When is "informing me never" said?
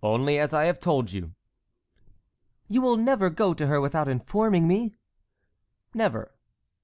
4.06-6.32